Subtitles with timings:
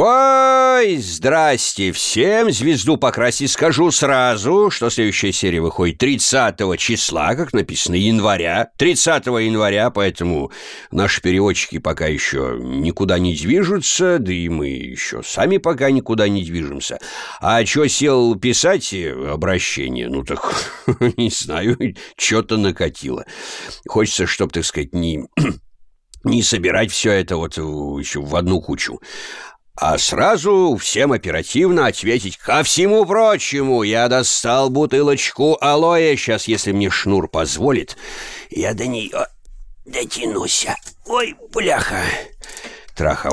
[0.00, 7.96] Ой, здрасте всем, звезду покрасить скажу сразу, что следующая серия выходит 30 числа, как написано,
[7.96, 8.70] января.
[8.76, 10.52] 30 января, поэтому
[10.92, 16.44] наши переводчики пока еще никуда не движутся, да и мы еще сами пока никуда не
[16.44, 17.00] движемся.
[17.40, 20.08] А что сел писать обращение?
[20.08, 20.54] Ну так,
[21.16, 21.76] не знаю,
[22.16, 23.26] что-то накатило.
[23.88, 25.24] Хочется, чтобы, так сказать, не
[26.22, 29.00] не собирать все это вот еще в одну кучу
[29.80, 36.90] а сразу всем оперативно ответить «Ко всему прочему, я достал бутылочку алоэ, сейчас, если мне
[36.90, 37.96] шнур позволит,
[38.50, 39.28] я до нее
[39.86, 40.66] дотянусь.
[41.06, 42.02] Ой, бляха!»
[42.96, 43.30] Траха,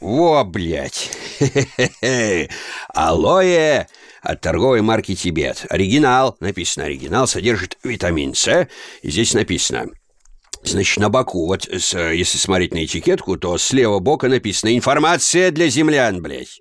[0.00, 1.12] во, блядь.
[2.88, 3.86] Алоэ
[4.22, 5.66] от торговой марки «Тибет».
[5.68, 8.66] Оригинал, написано «Оригинал», содержит витамин С.
[9.04, 9.86] Здесь написано
[10.66, 15.68] Значит, на боку, вот с, если смотреть на этикетку, то слева бока написано «Информация для
[15.68, 16.60] землян», блядь.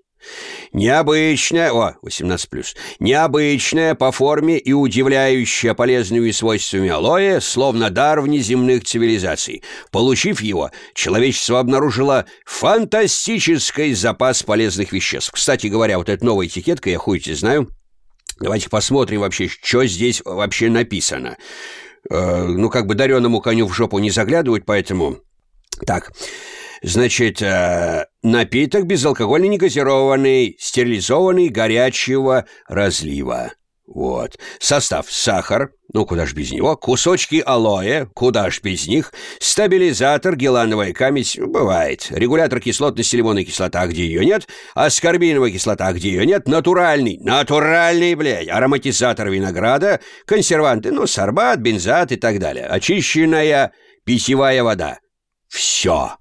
[0.73, 2.65] Необычная, о, 18+,
[2.99, 9.63] необычная по форме и удивляющая полезными свойствами алоэ, словно дар внеземных цивилизаций.
[9.91, 15.31] Получив его, человечество обнаружило фантастический запас полезных веществ.
[15.31, 17.69] Кстати говоря, вот эта новая этикетка, я хуй знаю,
[18.39, 21.37] Давайте посмотрим вообще, что здесь вообще написано.
[22.09, 25.17] Э, ну, как бы дареному коню в жопу не заглядывать, поэтому...
[25.85, 26.11] Так,
[26.81, 33.51] значит, э, напиток безалкогольный негазированный, стерилизованный горячего разлива.
[33.87, 34.39] Вот.
[34.59, 40.91] Состав сахар, ну куда ж без него, кусочки алоэ, куда ж без них, стабилизатор, гелановая
[40.91, 46.25] камедь, бывает, регулятор кислотности лимонной кислота, а где ее нет, аскорбиновая кислота, а где ее
[46.25, 53.71] нет, натуральный, натуральный, блядь, ароматизатор винограда, консерванты, ну, сорбат, бензат и так далее, очищенная
[54.03, 54.97] питьевая вода.
[55.47, 56.17] Все.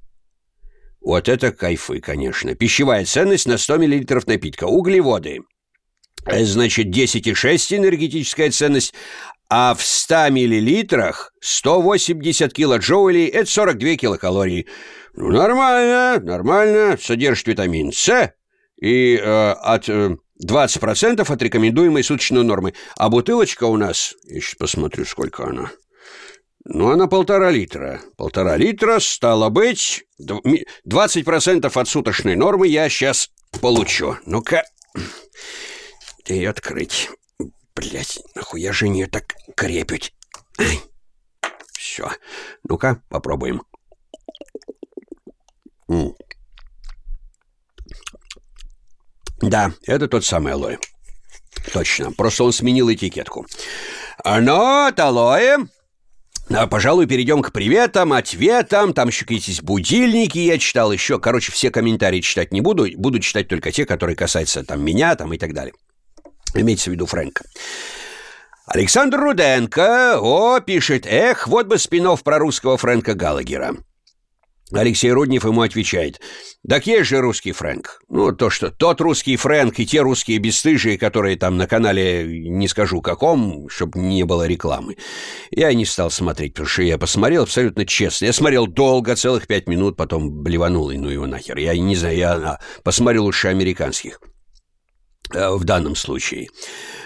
[1.01, 2.55] Вот это кайфы, конечно.
[2.55, 4.65] Пищевая ценность на 100 мл напитка.
[4.65, 5.41] Углеводы.
[6.27, 8.95] Э, значит, 10,6 энергетическая ценность,
[9.51, 14.67] а в 100 миллилитрах 180 килоджоулей– это 42 килокалории.
[15.15, 18.33] Ну, нормально, нормально, содержит витамин С
[18.81, 22.75] и э, от э, 20% от рекомендуемой суточной нормы.
[22.97, 25.71] А бутылочка у нас, я сейчас посмотрю, сколько она.
[26.65, 28.01] Ну, она полтора литра.
[28.17, 33.29] Полтора литра, стало быть, 20% от суточной нормы я сейчас
[33.61, 34.17] получу.
[34.25, 34.65] Ну-ка
[36.31, 37.11] и открыть.
[37.75, 40.15] Блять, нахуя же не так крепить?
[41.73, 42.11] Все.
[42.69, 43.63] Ну-ка, попробуем.
[45.89, 46.15] М.
[49.41, 50.79] Да, это тот самый алоэ.
[51.73, 53.47] Точно, просто он сменил этикетку.
[54.23, 55.59] А ну, от алоэ
[56.51, 58.93] а, пожалуй, перейдем к приветам, ответам.
[58.93, 61.19] Там еще какие-то будильники я читал еще.
[61.19, 62.87] Короче, все комментарии читать не буду.
[62.97, 65.73] Буду читать только те, которые касаются там меня там и так далее.
[66.55, 67.43] Имеется в виду Фрэнк.
[68.67, 73.77] Александр Руденко, о, пишет, эх, вот бы спинов про русского Фрэнка Галагера.
[74.73, 76.21] Алексей Руднев ему отвечает,
[76.67, 78.01] так есть же русский Фрэнк.
[78.09, 82.67] Ну, то, что тот русский Фрэнк и те русские бесстыжие, которые там на канале, не
[82.67, 84.97] скажу каком, чтобы не было рекламы.
[85.51, 88.25] Я не стал смотреть, потому что я посмотрел абсолютно честно.
[88.25, 91.59] Я смотрел долго, целых пять минут, потом блеванул, и ну его нахер.
[91.59, 94.19] Я не знаю, я а, посмотрел лучше американских.
[95.33, 96.49] Э, в данном случае.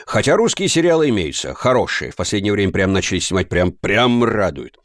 [0.06, 2.10] Хотя русские сериалы имеются, хорошие.
[2.10, 4.78] В последнее время прям начали снимать, прям, прям радуют.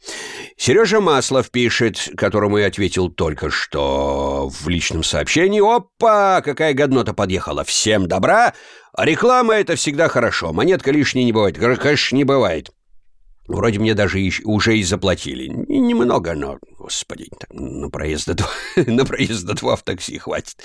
[0.56, 5.60] Сережа Маслов пишет, которому я ответил только что в личном сообщении.
[5.60, 7.64] Опа, какая годнота подъехала.
[7.64, 8.54] Всем добра.
[8.96, 10.52] реклама это всегда хорошо.
[10.52, 11.58] Монетка лишней не бывает.
[11.58, 12.70] Конечно, не бывает.
[13.46, 15.48] Вроде мне даже уже и заплатили.
[15.48, 20.56] Немного, но, господи, на проезда два, на проезда два в такси хватит.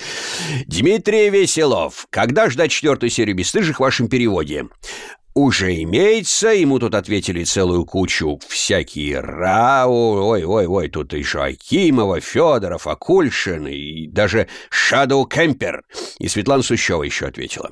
[0.66, 2.06] Дмитрий Веселов.
[2.10, 4.66] Когда ждать четвертую серию «Бесстыжих» в вашем переводе?
[5.34, 13.68] Уже имеется, ему тут ответили целую кучу всякие РАО, ой-ой-ой, тут еще Акимова, Федоров, Акульшин
[13.68, 15.84] и даже Шадоу Кемпер.
[16.18, 17.70] И Светлана Сущева еще ответила.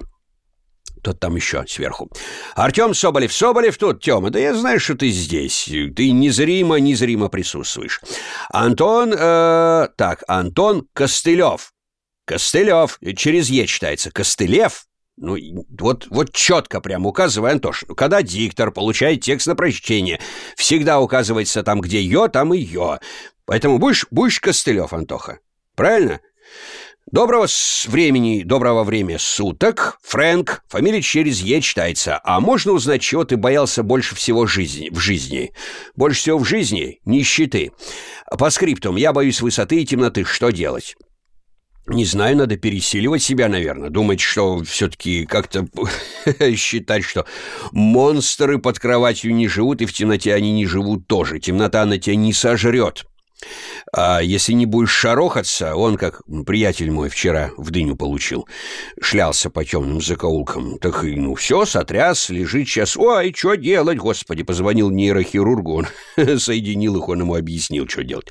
[1.03, 2.11] Тот там еще сверху.
[2.55, 3.33] Артем Соболев.
[3.33, 4.31] Соболев тут, Тема.
[4.31, 5.65] Да я знаю, что ты здесь.
[5.65, 8.01] Ты незримо, незримо присутствуешь.
[8.51, 9.15] Антон...
[9.17, 11.73] Э, так, Антон Костылев.
[12.25, 12.99] Костылев.
[13.17, 14.11] Через Е читается.
[14.11, 14.85] Костылев.
[15.21, 15.37] Ну,
[15.81, 17.85] вот, вот четко прям указывай, Антош.
[17.97, 20.21] Когда диктор получает текст на прочтение,
[20.57, 22.99] всегда указывается там, где «ё», там и «ё».
[23.45, 25.41] Поэтому будешь, будешь Костылев, Антоха.
[25.75, 26.21] Правильно?
[27.11, 27.47] Доброго
[27.87, 29.99] времени, доброго время суток.
[30.03, 32.21] Фрэнк, фамилия через Е читается.
[32.23, 35.53] А можно узнать, чего ты боялся больше всего жизни, в жизни?
[35.97, 37.73] Больше всего в жизни– нищеты.
[38.39, 40.25] По скриптум, я боюсь высоты и темноты.
[40.25, 40.97] Что делать?
[41.87, 43.89] Не знаю, надо пересиливать себя, наверное.
[43.89, 45.67] Думать, что все-таки как-то
[46.57, 47.25] считать, что
[47.73, 51.41] монстры под кроватью не живут, и в темноте они не живут тоже.
[51.41, 53.07] Темнота на тебя не сожрет.
[53.93, 58.49] А если не будешь шарохаться, он, как приятель мой вчера в дыню получил,
[59.01, 62.97] шлялся по темным закоулкам, так и, ну, все, сотряс, лежит сейчас.
[62.97, 65.87] Ой, что делать, господи, позвонил нейрохирургу, он
[66.39, 68.29] соединил их, он ему объяснил, что делать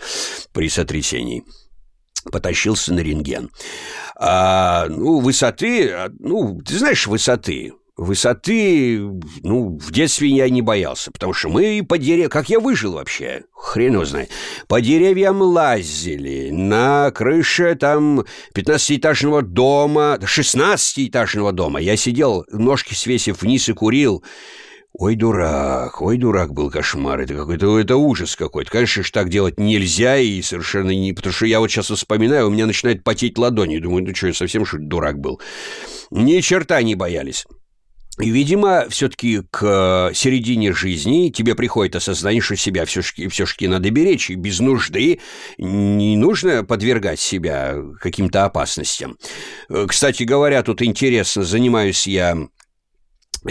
[0.53, 1.43] при сотрясении
[2.31, 3.49] потащился на рентген.
[4.15, 8.99] А, ну, высоты, ну, ты знаешь, высоты, Высоты,
[9.41, 12.29] ну, в детстве я не боялся, потому что мы по деревьям...
[12.29, 13.45] Как я выжил вообще?
[13.53, 14.29] Хрен знает.
[14.67, 18.23] По деревьям лазили, на крыше там
[18.53, 21.81] 15-этажного дома, 16-этажного дома.
[21.81, 24.23] Я сидел, ножки свесив вниз и курил.
[24.93, 27.21] Ой, дурак, ой, дурак был кошмар.
[27.21, 28.69] Это какой-то это ужас какой-то.
[28.69, 31.13] Конечно ж, так делать нельзя и совершенно не...
[31.13, 33.79] Потому что я вот сейчас вспоминаю, у меня начинает потеть ладони.
[33.79, 35.41] Думаю, ну что, я совсем что дурак был.
[36.11, 37.47] Ни черта не боялись.
[38.19, 44.31] И, видимо, все-таки к середине жизни тебе приходит осознание, что себя все-таки все надо беречь,
[44.31, 45.19] и без нужды
[45.59, 49.17] не нужно подвергать себя каким-то опасностям.
[49.87, 52.37] Кстати говоря, тут интересно, занимаюсь я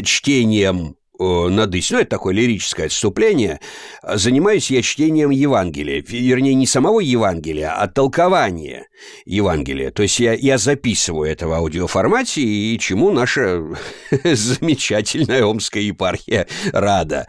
[0.03, 3.61] чтением на дысь, ну, это такое лирическое отступление,
[4.03, 8.89] занимаюсь я чтением Евангелия, вернее, не самого Евангелия, а толкования
[9.25, 9.91] Евангелия.
[9.91, 13.63] То есть я, я записываю это в аудиоформате, и чему наша
[14.25, 17.27] замечательная омская епархия рада.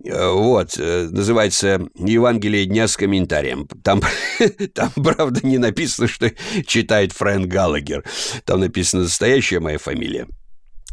[0.00, 3.68] Вот, называется «Евангелие дня с комментарием».
[3.82, 4.00] Там,
[4.74, 6.32] там, правда, не написано, что
[6.66, 8.04] читает Фрэнк Галлагер.
[8.44, 10.26] Там написана настоящая моя фамилия.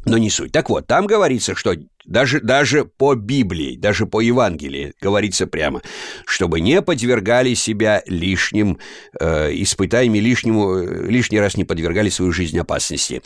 [0.05, 0.51] Но не суть.
[0.51, 1.75] Так вот, там говорится, что
[2.05, 5.81] даже, даже по Библии, даже по Евангелии говорится прямо,
[6.25, 8.79] чтобы не подвергали себя лишним
[9.19, 13.21] э, испытаниям, лишнему, лишний раз не подвергали свою жизнь опасности.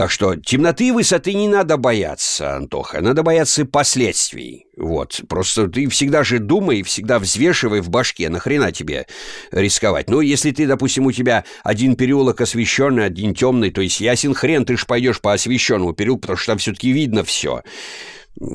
[0.00, 4.64] Так что темноты и высоты не надо бояться, Антоха, надо бояться последствий.
[4.74, 9.06] Вот, просто ты всегда же думай, всегда взвешивай в башке, нахрена тебе
[9.52, 10.08] рисковать.
[10.08, 14.64] Ну, если ты, допустим, у тебя один переулок освещенный, один темный, то есть ясен хрен,
[14.64, 17.62] ты ж пойдешь по освещенному переулку, потому что там все-таки видно все.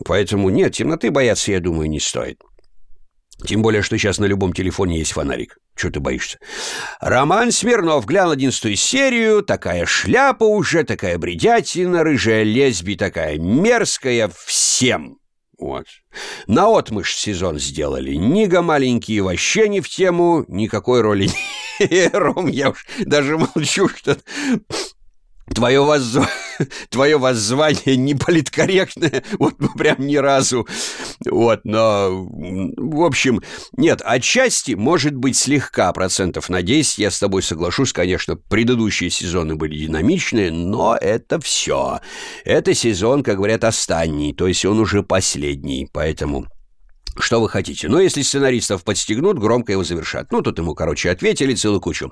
[0.05, 2.41] Поэтому нет, темноты бояться, я думаю, не стоит.
[3.43, 5.57] Тем более, что сейчас на любом телефоне есть фонарик.
[5.75, 6.39] Чего ты боишься?
[6.99, 15.19] Роман Смирнов, глянул одиннадцатую серию, такая шляпа уже, такая бредятина, рыжая лесби, такая мерзкая, всем.
[15.57, 15.85] Вот.
[16.47, 18.13] На отмышь сезон сделали.
[18.15, 21.29] Нига маленькие вообще не в тему, никакой роли.
[22.13, 24.17] Ром, я уж даже молчу, что
[25.53, 26.17] Твое, возз...
[26.89, 30.67] Твое воззвание не политкорректное, вот прям ни разу.
[31.23, 32.27] Вот, но,
[32.77, 33.41] в общем,
[33.77, 39.55] нет, отчасти, может быть, слегка процентов на 10, я с тобой соглашусь, конечно, предыдущие сезоны
[39.55, 41.99] были динамичные, но это все.
[42.43, 46.47] Это сезон, как говорят, останний, то есть он уже последний, поэтому
[47.19, 47.87] что вы хотите?
[47.87, 50.31] Но если сценаристов подстегнут, громко его завершат.
[50.31, 52.11] Ну, тут ему, короче, ответили целую кучу.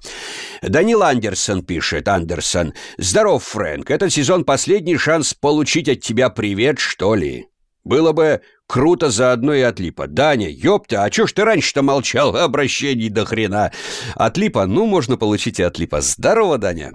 [0.62, 2.08] Данил Андерсон пишет.
[2.08, 2.74] Андерсон.
[2.98, 3.90] Здоров, Фрэнк.
[3.92, 7.48] Этот сезон последний шанс получить от тебя привет, что ли?
[7.84, 10.08] Было бы круто заодно и от Липа.
[10.08, 12.36] Даня, ёпта, а чё ж ты раньше-то молчал?
[12.38, 13.72] Обращений до хрена.
[14.16, 16.02] От Липа, ну, можно получить и от Липа.
[16.02, 16.94] Здорово, Даня.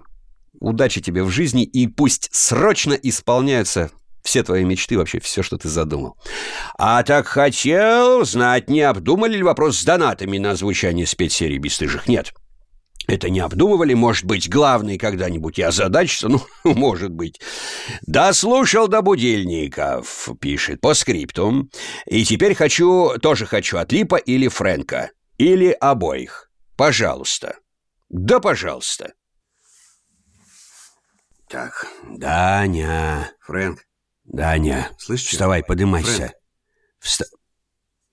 [0.61, 3.91] Удачи тебе в жизни и пусть срочно исполняются
[4.23, 6.17] все твои мечты, вообще все, что ты задумал.
[6.79, 12.09] А так хотел знать, не обдумали ли вопрос с донатами на звучание спецсерии «Бестыжих»?
[12.09, 12.33] Нет.
[13.09, 17.41] Это не обдумывали, может быть, главный когда-нибудь я озадачится, ну, может быть.
[18.03, 21.71] Дослушал до будильников, пишет, по скриптум.
[22.07, 25.11] И теперь хочу, тоже хочу от Липа или Фрэнка.
[25.39, 26.51] Или обоих.
[26.77, 27.57] Пожалуйста.
[28.11, 29.15] Да, пожалуйста.
[31.49, 33.33] Так, Даня.
[33.41, 33.88] Фрэнк.
[34.29, 36.35] Даня, Слышишь, вставай, подымайся.
[36.99, 37.25] Вста...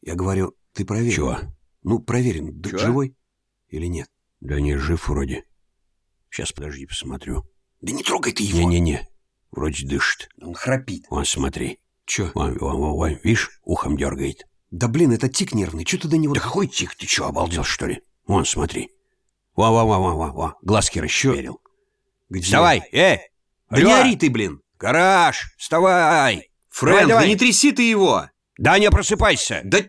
[0.01, 1.13] Я говорю, ты проверь.
[1.13, 1.39] Чего?
[1.83, 2.77] Ну, проверим, Чего?
[2.77, 3.17] живой
[3.67, 4.09] или нет.
[4.39, 5.43] Да не, жив вроде.
[6.29, 7.43] Сейчас, подожди, посмотрю.
[7.81, 8.59] Да не трогай ты его.
[8.59, 9.07] Не-не-не,
[9.51, 10.29] вроде дышит.
[10.41, 11.05] Он храпит.
[11.09, 11.79] Вон, смотри.
[12.05, 12.31] Че?
[12.33, 14.45] Вон, вон, вон, вон, видишь, ухом дергает.
[14.71, 15.83] Да блин, это тик нервный.
[15.83, 16.33] Че ты до него...
[16.33, 16.95] Да какой тик?
[16.95, 18.01] Ты что, обалдел, что ли?
[18.25, 18.89] Вон, смотри.
[19.55, 20.53] Вон.
[20.61, 21.59] глазки расщерил.
[22.29, 22.43] Где?
[22.43, 23.17] Вставай, э!
[23.69, 24.61] Да не ори ты, блин.
[24.89, 26.51] Гараж, вставай!
[26.69, 27.23] Фрэнк, Давай, давай.
[27.23, 28.29] да не тряси ты его.
[28.59, 29.61] Даня, просыпайся!
[29.63, 29.79] Да,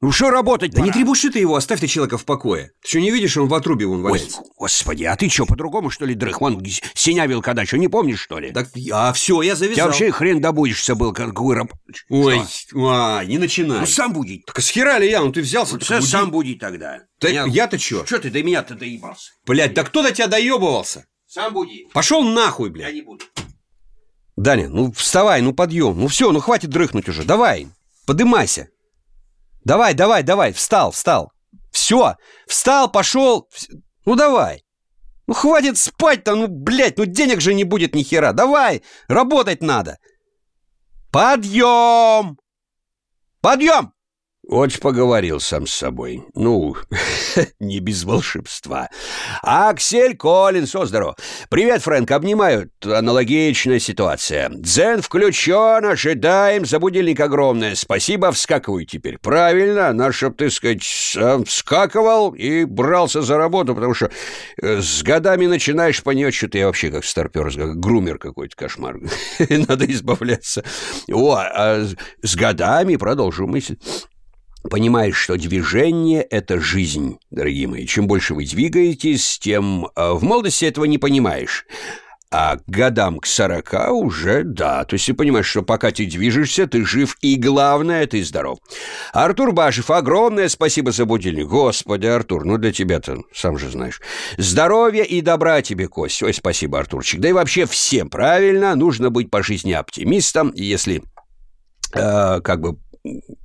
[0.00, 0.94] Ну что работать да не пора?
[0.94, 2.72] требуши ты его, оставь ты человека в покое.
[2.82, 4.40] Ты что, не видишь, он в отрубе вон Ой, валяется?
[4.56, 6.40] господи, а ты что, по-другому, что ли, дрых?
[6.40, 6.60] Вон,
[6.94, 8.50] синявил когда, что, не помнишь, что ли?
[8.50, 9.86] Так, а все, я У тебя завязал.
[9.86, 11.70] вообще хрен добудешься был, какой раб...
[12.08, 12.88] Ой, Что?
[12.88, 13.78] а, не начинай.
[13.78, 14.44] Ну, сам будь.
[14.46, 15.20] Так а с хера ли я?
[15.20, 15.78] Ну ты взялся.
[15.78, 16.10] Так сам, буди.
[16.10, 17.02] сам буди тогда.
[17.20, 18.04] Да Меня- я-то чё?
[18.04, 19.30] Что ты до меня-то доебался?
[19.46, 21.06] Блядь, да кто до тебя доебывался?
[21.28, 21.86] Сам буди.
[21.92, 22.88] Пошел нахуй, блядь.
[22.88, 23.24] Я не буду.
[24.36, 25.98] Даня, ну вставай, ну подъем.
[25.98, 27.24] Ну все, ну хватит дрыхнуть уже.
[27.24, 27.68] Давай,
[28.06, 28.68] подымайся.
[29.64, 30.52] Давай, давай, давай.
[30.52, 31.32] Встал, встал.
[31.70, 33.48] Все, встал, пошел.
[34.04, 34.64] Ну давай.
[35.26, 38.32] Ну хватит спать-то, ну, блядь, ну денег же не будет ни хера.
[38.32, 39.98] Давай, работать надо.
[41.12, 42.38] Подъем!
[43.40, 43.92] Подъем!
[44.48, 46.24] Вот поговорил сам с собой.
[46.34, 46.74] Ну,
[47.60, 48.88] не без волшебства.
[49.42, 51.14] Аксель Коллинс, о, здорово.
[51.50, 52.70] Привет, Фрэнк, обнимаю.
[52.82, 54.48] Аналогичная ситуация.
[54.50, 56.64] Дзен включен, ожидаем.
[56.64, 57.74] За будильник огромное.
[57.74, 59.18] Спасибо, вскакиваю теперь.
[59.18, 64.10] Правильно, наш, чтоб ты сказать, сам вскакивал и брался за работу, потому что
[64.60, 68.98] э, с годами начинаешь понимать, что ты вообще как старпер, как грумер какой-то кошмар.
[69.48, 70.64] Надо избавляться.
[71.12, 71.86] О, а
[72.22, 73.76] с годами, продолжу мысль,
[74.68, 77.86] понимаешь, что движение– это жизнь, дорогие мои.
[77.86, 81.66] Чем больше вы двигаетесь, тем э, в молодости этого не понимаешь.
[82.32, 84.84] А к годам к сорока уже да.
[84.84, 88.60] То есть ты понимаешь, что пока ты движешься, ты жив, и главное, ты здоров.
[89.12, 91.48] Артур Башев, огромное спасибо за будильник.
[91.48, 94.00] Господи, Артур, ну для тебя-то, сам же знаешь.
[94.38, 96.22] Здоровья и добра тебе, Кость.
[96.22, 97.18] Ой, спасибо, Артурчик.
[97.18, 100.52] Да и вообще всем правильно, нужно быть по жизни оптимистом.
[100.54, 101.02] Если
[101.94, 102.78] э, как бы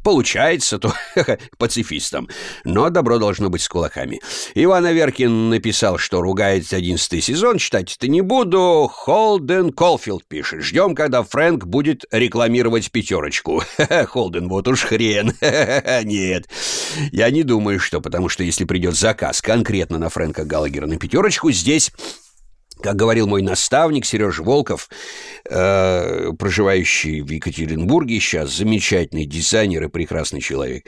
[0.04, 0.94] получается, то
[1.58, 2.30] пацифистом.
[2.64, 4.22] Но добро должно быть с кулаками.
[4.54, 7.58] Иван Аверкин написал, что ругает одиннадцатый сезон.
[7.58, 8.90] Читать это не буду.
[8.92, 10.62] Холден Колфилд пишет.
[10.62, 13.64] Ждем, когда Фрэнк будет рекламировать пятерочку.
[14.08, 15.34] Холден, вот уж хрен.
[16.04, 16.50] Нет,
[17.12, 21.52] я не думаю, что, потому что если придет заказ конкретно на Фрэнка Галагера на пятерочку,
[21.52, 21.92] здесь
[22.82, 24.90] как говорил мой наставник Сереж Волков,
[25.50, 30.86] э, проживающий в Екатеринбурге сейчас, замечательный дизайнер и прекрасный человек,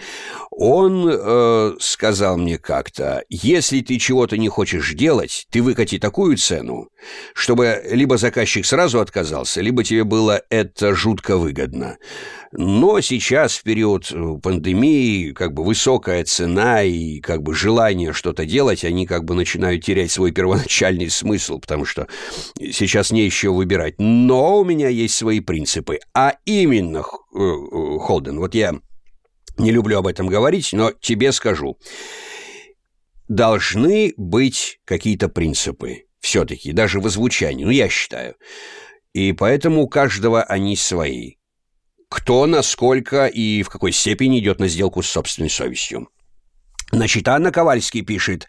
[0.52, 6.90] он э, сказал мне как-то, если ты чего-то не хочешь делать, ты выкати такую цену,
[7.34, 11.98] чтобы либо заказчик сразу отказался, либо тебе было это жутко выгодно.
[12.52, 18.46] Но сейчас, в период э, пандемии, как бы высокая цена и как бы желание что-то
[18.46, 22.08] делать, они как бы начинают терять свой первоначальный смысл, потому что
[22.58, 23.96] сейчас не еще выбирать.
[23.98, 26.00] Но у меня есть свои принципы.
[26.14, 28.74] А именно, э, э, Холден, вот я
[29.58, 31.78] не люблю об этом говорить, но тебе скажу.
[33.28, 38.36] Должны быть какие-то принципы все-таки, даже в озвучании, ну, я считаю.
[39.14, 41.38] И поэтому у каждого они свои
[42.10, 46.10] кто, насколько и в какой степени идет на сделку с собственной совестью.
[46.92, 48.48] Значит, Анна Ковальский пишет...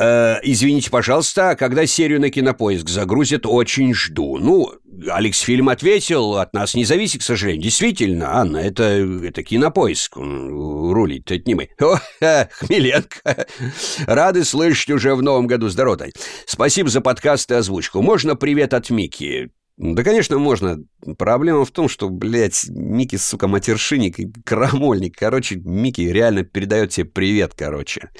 [0.00, 4.38] Э, извините, пожалуйста, когда серию на кинопоиск загрузят, очень жду.
[4.38, 4.72] Ну,
[5.10, 7.64] Алекс Фильм ответил, от нас не зависит, к сожалению.
[7.64, 10.16] Действительно, Анна, это, это кинопоиск.
[10.16, 11.68] Рулить это не мы.
[11.78, 13.46] О, ха, Хмеленко.
[14.06, 15.68] Рады слышать уже в новом году.
[15.68, 16.06] Здорово.
[16.46, 18.00] Спасибо за подкаст и озвучку.
[18.00, 19.50] Можно привет от Мики?
[19.76, 20.78] Да, конечно, можно.
[21.18, 25.16] Проблема в том, что, блядь, Микки, сука, матершинник и крамольник.
[25.18, 28.10] Короче, Микки реально передает тебе привет, короче.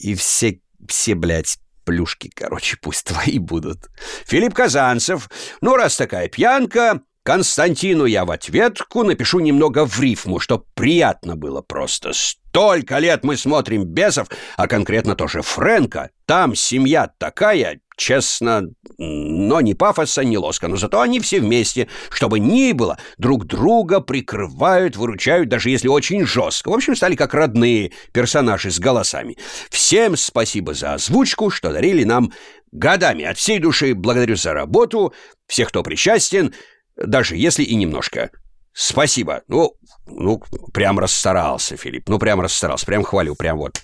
[0.00, 3.88] И все, все, блядь, плюшки, короче, пусть твои будут.
[4.26, 5.30] Филипп Казанцев.
[5.60, 11.60] Ну, раз такая пьянка, Константину я в ответку напишу немного в рифму, чтоб приятно было
[11.60, 12.12] просто.
[12.14, 16.10] Столько лет мы смотрим «Бесов», а конкретно тоже Фрэнка.
[16.24, 18.62] Там семья такая, честно,
[18.96, 20.68] но ни пафоса, ни лоска.
[20.68, 26.24] Но зато они все вместе, чтобы ни было, друг друга прикрывают, выручают, даже если очень
[26.24, 26.70] жестко.
[26.70, 29.36] В общем, стали как родные персонажи с голосами.
[29.68, 32.32] Всем спасибо за озвучку, что дарили нам
[32.72, 33.24] годами.
[33.24, 35.12] От всей души благодарю за работу,
[35.46, 36.54] всех, кто причастен—
[37.06, 38.30] даже если и немножко.
[38.72, 39.42] Спасибо.
[39.48, 39.74] Ну,
[40.06, 40.40] ну,
[40.72, 42.08] прям расстарался, Филипп.
[42.08, 42.86] Ну, прям расстарался.
[42.86, 43.80] Прям хвалю, прям вот.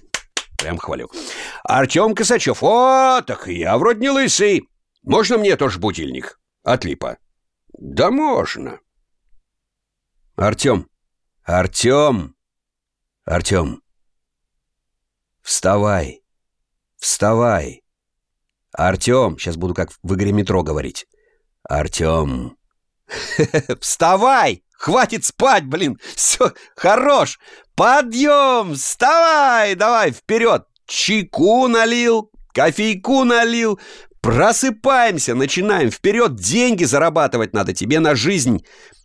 [0.64, 1.10] Прям хвалю.
[1.62, 2.62] Артем Косачев.
[2.62, 4.66] О, так я вроде не лысый.
[5.02, 6.40] Можно мне тоже будильник?
[6.62, 7.18] От Липа.
[7.78, 8.80] Да можно.
[10.36, 10.88] Артем.
[11.42, 12.34] Артем.
[13.26, 13.82] Артем.
[15.42, 16.22] Вставай.
[16.96, 17.82] Вставай.
[18.72, 19.36] Артем.
[19.38, 21.06] Сейчас буду как в игре метро говорить.
[21.64, 22.56] Артем.
[23.82, 24.64] Вставай!
[24.72, 25.98] Хватит спать, блин!
[26.14, 27.38] Все, хорош!
[27.76, 28.74] Подъем!
[28.74, 29.74] Вставай!
[29.74, 30.64] Давай, вперед!
[30.86, 33.80] Чайку налил, кофейку налил.
[34.20, 35.90] Просыпаемся, начинаем.
[35.90, 38.64] Вперед, деньги зарабатывать надо тебе на жизнь.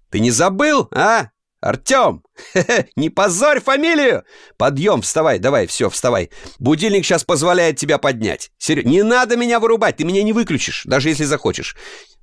[0.09, 1.29] Ты не забыл, а?
[1.61, 2.23] Артем,
[2.95, 4.23] не позорь фамилию!
[4.57, 6.29] Подъем, вставай, давай, все, вставай.
[6.57, 8.51] Будильник сейчас позволяет тебя поднять.
[8.57, 11.75] Серег, не надо меня вырубать, ты меня не выключишь, даже если захочешь.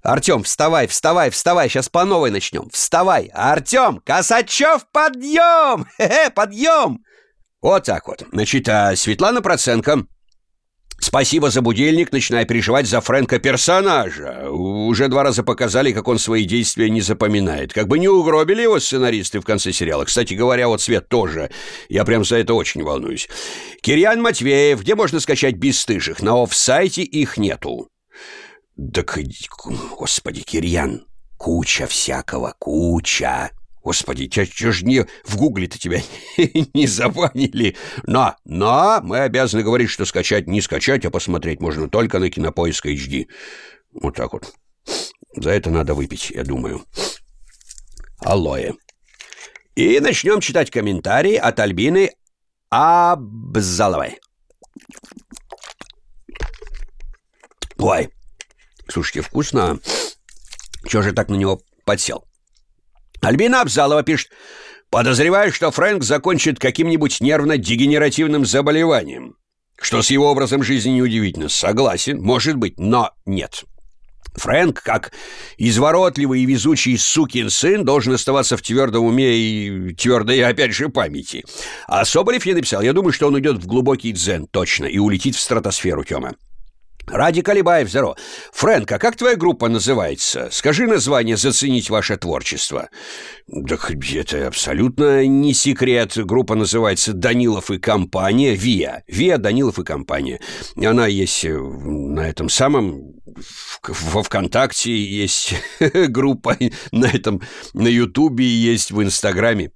[0.02, 2.70] Артем, вставай, вставай, вставай, сейчас по новой начнем.
[2.70, 5.86] Вставай, Артем, Косачев, подъем!
[6.34, 7.04] Подъем!
[7.60, 8.22] Вот так вот.
[8.32, 10.06] Значит, а Светлана Проценко
[11.06, 14.50] Спасибо за будильник, начинаю переживать за Фрэнка персонажа.
[14.50, 17.72] Уже два раза показали, как он свои действия не запоминает.
[17.72, 20.04] Как бы не угробили его сценаристы в конце сериала.
[20.04, 21.52] Кстати говоря, вот Свет тоже.
[21.88, 23.28] Я прям за это очень волнуюсь.
[23.82, 26.22] Кирьян Матвеев, где можно скачать бесстыжих?
[26.22, 27.88] На офсайте их нету.
[28.92, 29.16] Так,
[29.96, 33.52] господи, Кирьян, куча всякого, куча.
[33.86, 36.02] Господи, чё ж не в гугле-то тебя
[36.74, 37.76] не забанили?
[38.02, 42.86] Но, но мы обязаны говорить, что скачать не скачать, а посмотреть можно только на Кинопоиск
[42.86, 43.28] HD.
[43.92, 44.52] Вот так вот.
[45.36, 46.84] За это надо выпить, я думаю.
[48.18, 48.72] Алоэ.
[49.76, 52.10] И начнем читать комментарии от Альбины
[52.70, 54.18] Абзаловой.
[57.78, 58.10] Ой,
[58.88, 59.78] слушайте, вкусно.
[60.88, 62.25] Чего же так на него подсел?
[63.20, 64.30] Альбина Абзалова пишет,
[64.90, 69.36] подозреваю, что Фрэнк закончит каким-нибудь нервно-дегенеративным заболеванием.
[69.80, 71.48] Что с его образом жизни неудивительно.
[71.48, 73.64] Согласен, может быть, но нет.
[74.36, 75.12] Фрэнк, как
[75.56, 81.44] изворотливый и везучий сукин сын, должен оставаться в твердом уме и твердой, опять же, памяти.
[81.86, 85.36] А Соболев я написал, я думаю, что он уйдет в глубокий дзен, точно, и улетит
[85.36, 86.34] в стратосферу, Тёма.
[87.06, 88.16] Ради Калибаев, здорово.
[88.52, 90.48] Фрэнк, а как твоя группа называется?
[90.50, 92.88] Скажи название, заценить ваше творчество.
[93.68, 96.16] Так это абсолютно не секрет.
[96.16, 98.54] Группа называется «Данилов и компания».
[98.54, 99.04] ВИА.
[99.06, 100.40] ВИА, Данилов и компания.
[100.76, 103.14] Она есть на этом самом...
[103.86, 105.54] Во ВКонтакте есть
[106.08, 106.56] группа,
[106.90, 107.42] на этом,
[107.74, 109.72] на Ютубе есть, в Инстаграме.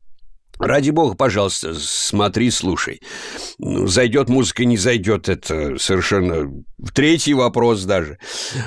[0.60, 3.00] Ради бога, пожалуйста, смотри, слушай.
[3.58, 6.52] Ну, зайдет музыка, не зайдет, это совершенно
[6.94, 8.18] третий вопрос даже.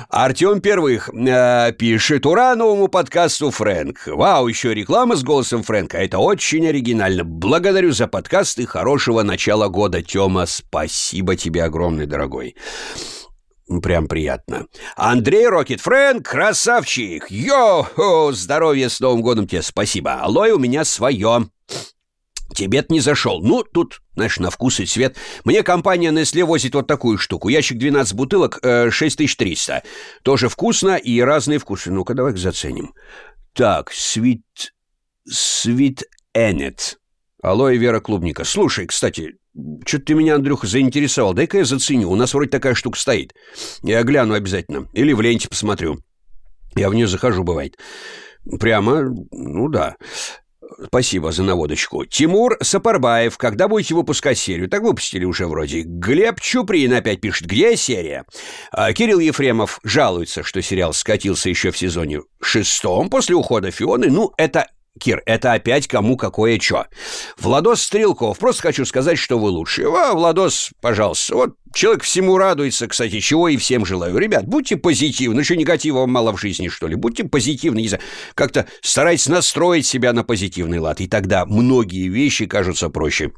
[0.08, 4.08] Артем Первых э, пишет, ура новому подкасту Фрэнк.
[4.08, 7.22] Вау, еще реклама с голосом Фрэнка, это очень оригинально.
[7.22, 10.46] Благодарю за подкаст и хорошего начала года, Тема.
[10.46, 12.56] Спасибо тебе огромное, дорогой.
[13.82, 14.66] Прям приятно.
[14.96, 17.30] Андрей Рокет Фрэнк, красавчик!
[17.30, 18.32] Йо!
[18.32, 20.14] Здоровья с Новым годом тебе, спасибо.
[20.14, 21.48] Алоэ у меня свое.
[22.52, 23.40] Тебе-то не зашел.
[23.42, 25.16] Ну, тут, знаешь, на вкус и цвет.
[25.44, 27.48] Мне компания Nestle возит вот такую штуку.
[27.48, 29.82] Ящик 12 бутылок, э, 6300.
[30.22, 31.90] Тоже вкусно и разные вкусы.
[31.90, 32.94] Ну-ка, давай заценим.
[33.54, 34.42] Так, Sweet...
[35.28, 36.02] Sweet
[36.36, 36.96] Ennet.
[37.42, 38.44] Алоэ Вера Клубника.
[38.44, 39.36] Слушай, кстати,
[39.86, 41.34] что-то ты меня, Андрюха, заинтересовал.
[41.34, 42.10] Дай-ка я заценю.
[42.10, 43.34] У нас вроде такая штука стоит.
[43.82, 44.88] Я гляну обязательно.
[44.92, 45.98] Или в ленте посмотрю.
[46.76, 47.78] Я в нее захожу, бывает.
[48.60, 49.96] Прямо, ну да.
[50.86, 52.04] Спасибо за наводочку.
[52.04, 54.68] Тимур Сапарбаев, когда будете выпускать серию?
[54.68, 55.82] Так выпустили уже вроде.
[55.82, 58.24] Глеб Чуприн опять пишет, где серия?
[58.72, 64.08] А Кирилл Ефремов жалуется, что сериал скатился еще в сезоне шестом после ухода Фионы.
[64.08, 64.68] Ну, это
[65.00, 66.86] Кир, это опять кому какое чё.
[67.36, 69.84] Владос Стрелков, просто хочу сказать, что вы лучше.
[69.84, 74.16] А, Владос, пожалуйста, вот человек всему радуется, кстати, чего и всем желаю.
[74.16, 76.94] Ребят, будьте позитивны, что негатива мало в жизни, что ли.
[76.94, 78.04] Будьте позитивны, не знаю,
[78.34, 83.32] как-то старайтесь настроить себя на позитивный лад, и тогда многие вещи кажутся проще.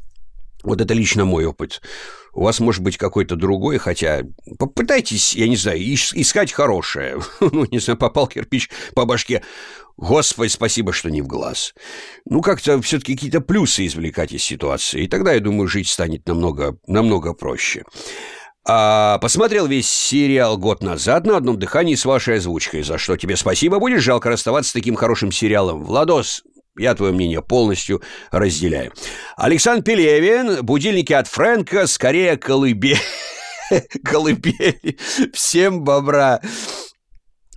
[0.62, 1.80] Вот это лично мой опыт.
[2.36, 4.22] У вас может быть какой-то другой, хотя
[4.58, 7.18] попытайтесь, я не знаю, искать хорошее.
[7.40, 9.42] Ну, не знаю, попал кирпич по башке.
[9.96, 11.72] Господи, спасибо, что не в глаз.
[12.26, 15.04] Ну, как-то все-таки какие-то плюсы извлекать из ситуации.
[15.04, 17.84] И тогда, я думаю, жить станет намного, намного проще.
[18.68, 23.36] А, посмотрел весь сериал год назад на одном дыхании с вашей озвучкой, за что тебе
[23.36, 23.78] спасибо.
[23.78, 25.84] Будет жалко расставаться с таким хорошим сериалом.
[25.84, 26.42] Владос,
[26.78, 28.92] я твое мнение полностью разделяю.
[29.36, 32.98] Александр Пелевин, будильники от Фрэнка, скорее колыбель.
[34.04, 34.98] Колыбель.
[35.32, 36.40] Всем бобра.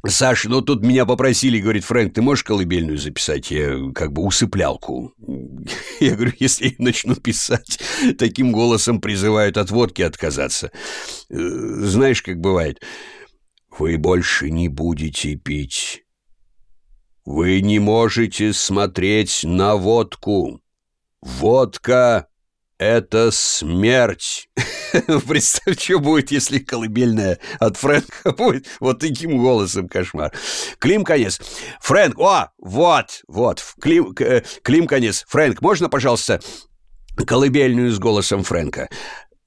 [0.07, 3.51] Саш, ну тут меня попросили, говорит, Фрэнк, ты можешь колыбельную записать?
[3.51, 5.13] Я как бы усыплялку.
[5.99, 7.79] Я говорю, если я начну писать,
[8.17, 10.71] таким голосом призывают от водки отказаться.
[11.29, 12.81] Э, знаешь, как бывает,
[13.77, 16.03] вы больше не будете пить.
[17.25, 20.61] Вы не можете смотреть на водку.
[21.21, 22.27] Водка—
[22.77, 24.49] это смерть.
[25.27, 30.31] Представь, что будет, если колыбельная от Фрэнка будет вот таким голосом кошмар.
[30.79, 31.39] Клим конец.
[31.81, 35.25] Фрэнк, о, вот, вот, Клим, э, Клим конец.
[35.27, 36.41] Фрэнк, можно, пожалуйста,
[37.27, 38.89] колыбельную с голосом Фрэнка?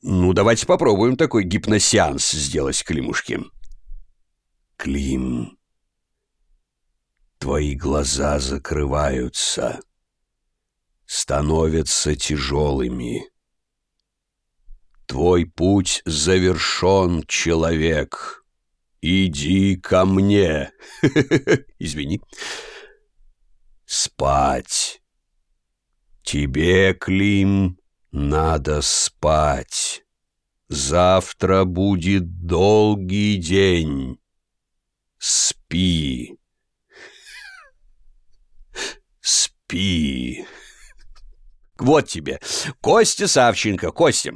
[0.03, 3.41] Ну, давайте попробуем такой гипносеанс сделать Климушки.
[4.77, 5.57] Клим,
[7.43, 9.81] Твои глаза закрываются,
[11.07, 13.25] становятся тяжелыми.
[15.07, 18.45] Твой путь завершен, человек.
[19.01, 20.71] Иди ко мне.
[21.81, 22.21] Извини.
[23.87, 25.03] Спать.
[26.23, 27.77] Тебе, Клим,
[28.13, 30.05] надо спать.
[30.69, 34.21] Завтра будет долгий день.
[35.19, 36.39] Спи.
[39.73, 40.45] Спи.
[41.79, 42.41] Вот тебе.
[42.83, 43.91] Костя Савченко.
[43.91, 44.33] Костя,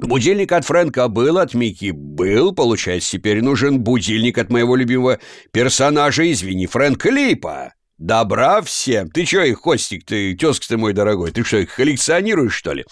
[0.00, 2.52] Будильник от Фрэнка был, от Мики был.
[2.52, 5.20] Получается, теперь нужен будильник от моего любимого
[5.52, 7.74] персонажа, извини, Фрэнк Липа.
[7.96, 9.08] Добра всем.
[9.08, 12.84] Ты чё их, Костик, ты, тезка ты мой дорогой, ты что, их коллекционируешь, что ли?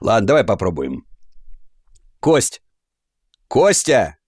[0.00, 1.04] Ладно, давай попробуем.
[2.18, 2.60] Кость.
[3.46, 4.18] Костя!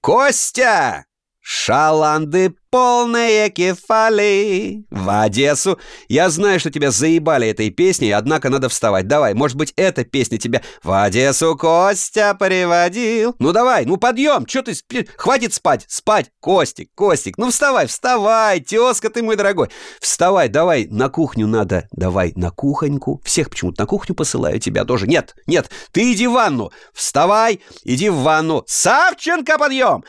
[0.00, 1.06] Костя!
[1.46, 5.78] Шаланды полные кефали в Одессу.
[6.08, 9.08] Я знаю, что тебя заебали этой песней, однако надо вставать.
[9.08, 13.36] Давай, может быть, эта песня тебя в Одессу Костя приводил.
[13.38, 14.74] Ну давай, ну подъем, что ты,
[15.18, 19.68] хватит спать, спать, Костик, Костик, ну вставай, вставай, тезка ты мой дорогой.
[20.00, 23.20] Вставай, давай, на кухню надо, давай на кухоньку.
[23.22, 25.06] Всех почему-то на кухню посылаю, тебя тоже.
[25.06, 28.64] Нет, нет, ты иди в ванну, вставай, иди в ванну.
[28.66, 30.04] Савченко, подъем!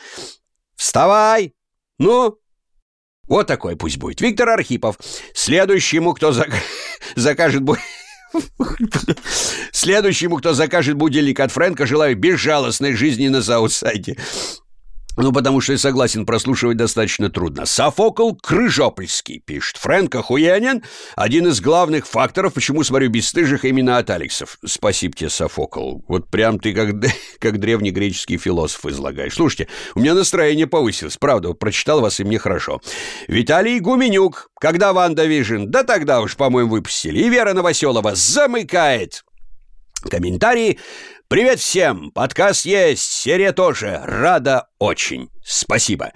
[0.76, 1.54] Вставай!
[1.98, 2.38] Ну,
[3.28, 4.20] вот такой пусть будет.
[4.20, 4.98] Виктор Архипов.
[5.34, 6.50] Следующему, кто зак...
[7.16, 7.62] закажет...
[9.72, 14.16] Следующему, кто закажет будильник от Фрэнка, желаю безжалостной жизни на Саутсайде.
[15.16, 17.64] Ну, потому что я согласен, прослушивать достаточно трудно.
[17.64, 19.78] Софокл Крыжопольский пишет.
[19.78, 20.82] Фрэнк охуенен.
[21.16, 24.58] Один из главных факторов, почему смотрю бесстыжих именно от Алексов.
[24.64, 26.02] Спасибо тебе, Софокл.
[26.06, 26.90] Вот прям ты как,
[27.38, 29.34] как древнегреческий философ излагаешь.
[29.34, 31.16] Слушайте, у меня настроение повысилось.
[31.16, 32.82] Правда, прочитал вас, и мне хорошо.
[33.26, 34.50] Виталий Гуменюк.
[34.60, 35.64] Когда WandaVision?
[35.66, 37.20] Да тогда уж, по-моему, выпустили.
[37.20, 39.24] И Вера Новоселова замыкает.
[40.08, 40.78] Комментарии.
[41.28, 42.10] Привет всем!
[42.12, 44.00] Подкаст есть, серия тоже.
[44.04, 45.28] Рада очень.
[45.44, 46.12] Спасибо.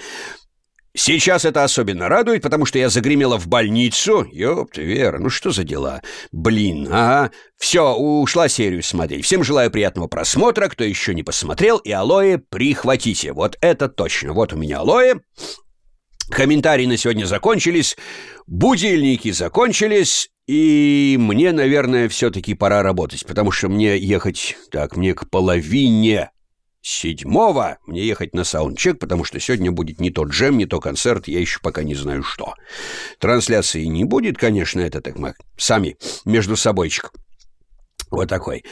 [0.94, 4.26] Сейчас это особенно радует, потому что я загремела в больницу.
[4.32, 6.02] Ёпта, Вера, ну что за дела?
[6.32, 7.30] Блин, ага.
[7.56, 9.24] Все, ушла серию смотреть.
[9.24, 10.68] Всем желаю приятного просмотра.
[10.68, 13.32] Кто еще не посмотрел, и алоэ прихватите.
[13.32, 14.32] Вот это точно.
[14.32, 15.14] Вот у меня алоэ.
[16.28, 17.96] Комментарии на сегодня закончились.
[18.46, 20.30] Будильники закончились.
[20.50, 24.56] И мне, наверное, все-таки пора работать, потому что мне ехать...
[24.72, 26.32] Так, мне к половине
[26.82, 31.28] седьмого мне ехать на саундчек, потому что сегодня будет не то джем, не то концерт,
[31.28, 32.54] я еще пока не знаю что.
[33.20, 37.12] Трансляции не будет, конечно, это так мы сами между собойчик.
[38.10, 38.64] Вот такой.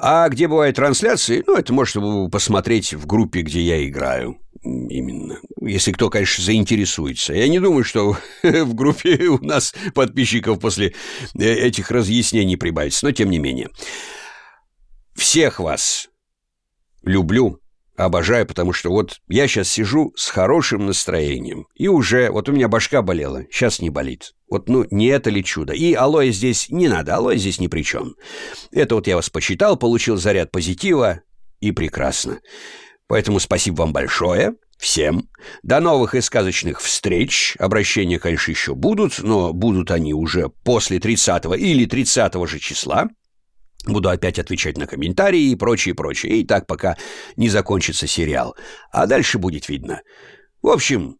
[0.00, 4.40] А где бывают трансляции, ну, это можно посмотреть в группе, где я играю.
[4.62, 5.40] Именно.
[5.62, 7.32] Если кто, конечно, заинтересуется.
[7.32, 10.94] Я не думаю, что в группе у нас подписчиков после
[11.38, 13.70] э, этих разъяснений прибавится, но тем не менее.
[15.14, 16.08] Всех вас
[17.02, 17.58] люблю,
[17.96, 21.66] обожаю, потому что вот я сейчас сижу с хорошим настроением.
[21.74, 24.34] И уже, вот у меня башка болела, сейчас не болит.
[24.50, 25.72] Вот, ну, не это ли чудо?
[25.72, 28.14] И алоэ здесь не надо, алоэ здесь ни при чем.
[28.72, 31.22] Это вот я вас почитал, получил заряд позитива,
[31.60, 32.40] и прекрасно.
[33.10, 34.54] Поэтому спасибо вам большое.
[34.78, 35.28] Всем.
[35.64, 37.56] До новых и сказочных встреч.
[37.58, 43.08] Обращения, конечно, еще будут, но будут они уже после 30 или 30 же числа.
[43.84, 46.36] Буду опять отвечать на комментарии и прочее, прочее.
[46.36, 46.96] И так, пока
[47.34, 48.54] не закончится сериал.
[48.92, 50.02] А дальше будет видно.
[50.62, 51.18] В общем,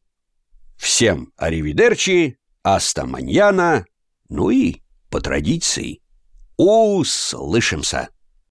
[0.77, 3.85] всем аривидерчи, аста маньяна,
[4.29, 4.77] ну и,
[5.11, 6.03] по традиции,
[6.57, 8.11] услышимся.